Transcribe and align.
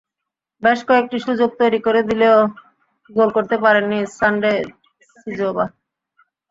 বেশ 0.63 0.79
কয়েকটি 0.87 1.17
সুযোগ 1.25 1.49
তৈরি 1.59 1.79
করে 1.85 2.01
দিলেও 2.09 2.37
গোল 3.09 3.29
করতে 3.37 3.55
পারেননি 3.63 3.99
সানডে 4.17 4.53
সিজোবা। 5.17 5.65